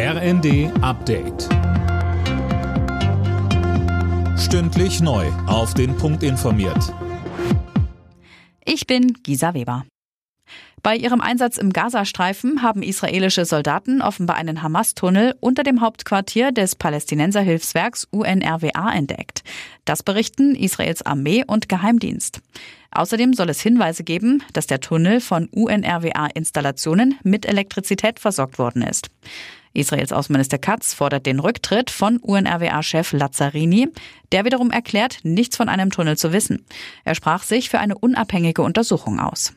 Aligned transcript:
RND 0.00 0.70
Update. 0.80 1.48
Stündlich 4.38 5.00
neu. 5.00 5.26
Auf 5.48 5.74
den 5.74 5.96
Punkt 5.96 6.22
informiert. 6.22 6.94
Ich 8.64 8.86
bin 8.86 9.12
Gisa 9.24 9.54
Weber. 9.54 9.84
Bei 10.84 10.94
ihrem 10.94 11.20
Einsatz 11.20 11.58
im 11.58 11.72
Gazastreifen 11.72 12.62
haben 12.62 12.84
israelische 12.84 13.44
Soldaten 13.44 14.00
offenbar 14.00 14.36
einen 14.36 14.62
Hamas-Tunnel 14.62 15.34
unter 15.40 15.64
dem 15.64 15.80
Hauptquartier 15.80 16.52
des 16.52 16.76
Palästinenserhilfswerks 16.76 18.06
UNRWA 18.12 18.92
entdeckt. 18.92 19.42
Das 19.84 20.04
berichten 20.04 20.54
Israels 20.54 21.02
Armee 21.04 21.42
und 21.44 21.68
Geheimdienst. 21.68 22.40
Außerdem 22.92 23.34
soll 23.34 23.50
es 23.50 23.60
Hinweise 23.60 24.04
geben, 24.04 24.44
dass 24.52 24.68
der 24.68 24.78
Tunnel 24.78 25.20
von 25.20 25.48
UNRWA-Installationen 25.48 27.18
mit 27.24 27.46
Elektrizität 27.46 28.20
versorgt 28.20 28.60
worden 28.60 28.82
ist. 28.82 29.10
Israels 29.72 30.12
Außenminister 30.12 30.58
Katz 30.58 30.94
fordert 30.94 31.26
den 31.26 31.40
Rücktritt 31.40 31.90
von 31.90 32.18
UNRWA-Chef 32.18 33.12
Lazzarini. 33.12 33.88
Der 34.32 34.44
wiederum 34.44 34.70
erklärt, 34.70 35.20
nichts 35.22 35.56
von 35.56 35.68
einem 35.68 35.90
Tunnel 35.90 36.16
zu 36.16 36.32
wissen. 36.32 36.64
Er 37.04 37.14
sprach 37.14 37.42
sich 37.42 37.68
für 37.68 37.78
eine 37.78 37.96
unabhängige 37.96 38.62
Untersuchung 38.62 39.20
aus. 39.20 39.52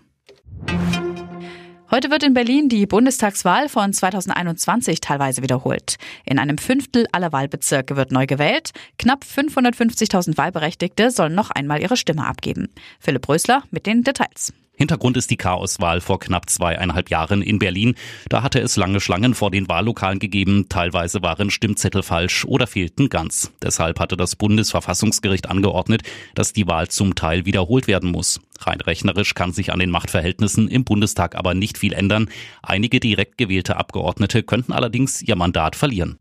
Heute 1.93 2.09
wird 2.09 2.23
in 2.23 2.33
Berlin 2.33 2.69
die 2.69 2.85
Bundestagswahl 2.85 3.67
von 3.67 3.91
2021 3.91 5.01
teilweise 5.01 5.43
wiederholt. 5.43 5.97
In 6.23 6.39
einem 6.39 6.57
Fünftel 6.57 7.05
aller 7.11 7.33
Wahlbezirke 7.33 7.97
wird 7.97 8.13
neu 8.13 8.27
gewählt. 8.27 8.71
Knapp 8.97 9.25
550.000 9.25 10.37
Wahlberechtigte 10.37 11.11
sollen 11.11 11.35
noch 11.35 11.51
einmal 11.51 11.81
ihre 11.81 11.97
Stimme 11.97 12.25
abgeben. 12.25 12.69
Philipp 13.01 13.27
Rösler 13.27 13.63
mit 13.71 13.87
den 13.87 14.03
Details. 14.03 14.53
Hintergrund 14.73 15.17
ist 15.17 15.29
die 15.29 15.37
Chaoswahl 15.37 15.99
vor 15.99 16.19
knapp 16.19 16.49
zweieinhalb 16.49 17.09
Jahren 17.09 17.41
in 17.41 17.59
Berlin. 17.59 17.95
Da 18.29 18.41
hatte 18.41 18.61
es 18.61 18.77
lange 18.77 19.01
Schlangen 19.01 19.35
vor 19.35 19.51
den 19.51 19.67
Wahllokalen 19.67 20.19
gegeben. 20.19 20.67
Teilweise 20.69 21.21
waren 21.21 21.49
Stimmzettel 21.49 22.03
falsch 22.03 22.45
oder 22.45 22.67
fehlten 22.67 23.09
ganz. 23.09 23.51
Deshalb 23.61 23.99
hatte 23.99 24.15
das 24.15 24.37
Bundesverfassungsgericht 24.37 25.49
angeordnet, 25.49 26.03
dass 26.35 26.53
die 26.53 26.67
Wahl 26.67 26.87
zum 26.87 27.15
Teil 27.15 27.45
wiederholt 27.45 27.87
werden 27.87 28.11
muss. 28.11 28.39
Rein 28.67 28.81
rechnerisch 28.81 29.33
kann 29.33 29.51
sich 29.51 29.71
an 29.71 29.79
den 29.79 29.89
Machtverhältnissen 29.89 30.67
im 30.67 30.83
Bundestag 30.83 31.35
aber 31.35 31.53
nicht 31.53 31.77
viel 31.77 31.93
ändern. 31.93 32.29
Einige 32.61 32.99
direkt 32.99 33.37
gewählte 33.37 33.77
Abgeordnete 33.77 34.43
könnten 34.43 34.73
allerdings 34.73 35.21
ihr 35.21 35.35
Mandat 35.35 35.75
verlieren. 35.75 36.17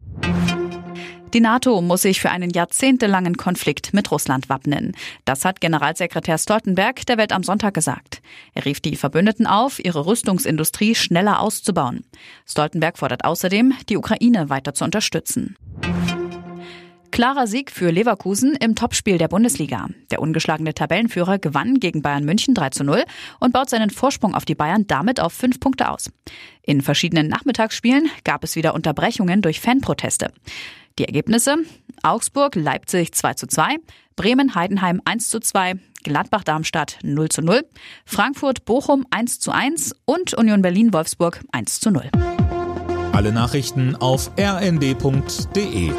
Die 1.33 1.41
NATO 1.41 1.81
muss 1.81 2.03
sich 2.03 2.21
für 2.21 2.31
einen 2.31 2.51
jahrzehntelangen 2.51 3.37
Konflikt 3.37 3.95
mit 3.95 4.11
Russland 4.11 4.49
wappnen. 4.49 4.97
Das 5.25 5.45
hat 5.45 5.61
Generalsekretär 5.61 6.39
Stoltenberg 6.39 7.07
der 7.07 7.19
Welt 7.19 7.33
am 7.33 7.45
Sonntag 7.45 7.75
gesagt. 7.75 8.21
Er 8.53 8.65
rief 8.65 8.81
die 8.81 8.97
Verbündeten 8.97 9.47
auf, 9.47 9.79
ihre 9.79 10.07
Rüstungsindustrie 10.07 10.97
schneller 10.97 11.41
auszubauen. 11.41 12.05
Stoltenberg 12.47 12.99
fordert 12.99 13.25
außerdem, 13.25 13.75
die 13.89 13.97
Ukraine 13.97 14.51
weiter 14.51 14.75
zu 14.75 14.83
unterstützen. 14.85 15.57
Klarer 17.11 17.47
Sieg 17.47 17.71
für 17.71 17.91
Leverkusen 17.91 18.55
im 18.55 18.75
Topspiel 18.75 19.19
der 19.19 19.29
Bundesliga. 19.29 19.89
Der 20.11 20.21
ungeschlagene 20.21 20.75
Tabellenführer 20.75 21.39
gewann 21.39 21.81
gegen 21.81 22.03
Bayern 22.03 22.25
München 22.25 22.55
3 22.55 22.71
zu 22.71 22.85
0 22.85 23.05
und 23.41 23.53
baut 23.53 23.69
seinen 23.69 23.91
Vorsprung 23.91 24.35
auf 24.35 24.45
die 24.45 24.55
Bayern 24.55 24.87
damit 24.87 25.21
auf 25.21 25.33
fünf 25.33 25.61
Punkte 25.61 25.91
aus. 25.91 26.11
In 26.63 26.81
verschiedenen 26.81 27.29
Nachmittagsspielen 27.29 28.11
gab 28.25 28.45
es 28.45 28.57
wieder 28.57 28.75
Unterbrechungen 28.75 29.43
durch 29.43 29.61
Fanproteste. 29.61 30.33
Die 30.99 31.05
Ergebnisse? 31.05 31.57
Augsburg, 32.03 32.55
Leipzig 32.55 33.13
2 33.13 33.35
zu 33.35 33.47
2, 33.47 33.77
Bremen, 34.17 34.55
Heidenheim 34.55 35.03
1 35.05 35.29
zu 35.29 35.41
2, 35.41 35.75
Gladbach, 36.03 36.45
Darmstadt 36.45 36.99
0 37.03 37.29
zu 37.29 37.43
0, 37.43 37.63
Frankfurt, 38.05 38.65
Bochum 38.65 39.07
1 39.11 39.41
zu 39.41 39.51
1 39.51 39.95
und 40.05 40.35
Union 40.35 40.63
Berlin, 40.63 40.93
Wolfsburg 40.93 41.41
1 41.53 41.81
zu 41.81 41.91
0. 41.91 42.11
Alle 43.13 43.33
Nachrichten 43.33 43.97
auf 43.97 44.31
rnd.de 44.39 45.93